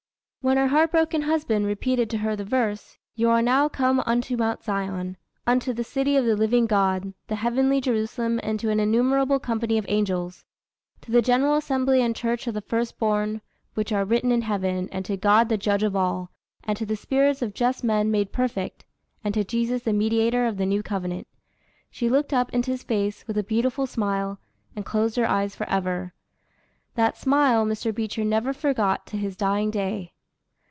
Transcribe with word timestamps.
When 0.43 0.57
her 0.57 0.69
heart 0.69 0.89
broken 0.89 1.21
husband 1.21 1.67
repeated 1.67 2.09
to 2.09 2.17
her 2.17 2.35
the 2.35 2.43
verse, 2.43 2.97
"You 3.13 3.29
are 3.29 3.43
now 3.43 3.69
come 3.69 3.99
unto 4.07 4.35
Mount 4.35 4.63
Zion, 4.63 5.17
unto 5.45 5.71
the 5.71 5.83
city 5.83 6.15
of 6.15 6.25
the 6.25 6.35
living 6.35 6.65
God, 6.65 7.13
the 7.27 7.35
heavenly 7.35 7.79
Jerusalem, 7.79 8.39
and 8.41 8.59
to 8.59 8.71
an 8.71 8.79
innumerable 8.79 9.37
company 9.37 9.77
of 9.77 9.85
angels; 9.87 10.43
to 11.01 11.11
the 11.11 11.21
general 11.21 11.53
assembly 11.57 12.01
and 12.01 12.15
church 12.15 12.47
of 12.47 12.55
the 12.55 12.61
first 12.61 12.97
born, 12.97 13.41
which 13.75 13.91
are 13.91 14.03
written 14.03 14.31
in 14.31 14.41
heaven, 14.41 14.89
and 14.91 15.05
to 15.05 15.15
God 15.15 15.47
the 15.47 15.59
Judge 15.59 15.83
of 15.83 15.95
all, 15.95 16.31
and 16.63 16.75
to 16.75 16.87
the 16.87 16.95
spirits 16.95 17.43
of 17.43 17.53
just 17.53 17.83
men 17.83 18.09
made 18.09 18.31
perfect, 18.31 18.83
and 19.23 19.35
to 19.35 19.43
Jesus 19.43 19.83
the 19.83 19.93
Mediator 19.93 20.47
of 20.47 20.57
the 20.57 20.65
New 20.65 20.81
Covenant," 20.81 21.27
she 21.91 22.09
looked 22.09 22.33
up 22.33 22.51
into 22.51 22.71
his 22.71 22.81
face 22.81 23.27
with 23.27 23.37
a 23.37 23.43
beautiful 23.43 23.85
smile, 23.85 24.39
and 24.75 24.87
closed 24.87 25.17
her 25.17 25.29
eyes 25.29 25.55
forever. 25.55 26.15
That 26.95 27.15
smile 27.15 27.63
Mr. 27.63 27.93
Beecher 27.93 28.25
never 28.25 28.53
forgot 28.53 29.05
to 29.05 29.17
his 29.17 29.35
dying 29.35 29.69
day. 29.69 30.13